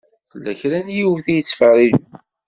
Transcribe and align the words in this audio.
Tella 0.29 0.53
kra 0.59 0.79
n 0.85 0.87
yiwet 0.95 1.25
i 1.31 1.35
yettfeṛṛiǧen. 1.35 2.09